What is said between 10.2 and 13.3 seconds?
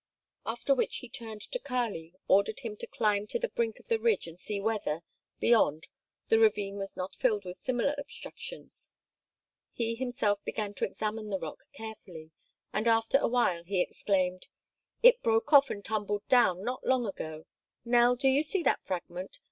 began to examine the rock carefully, and after a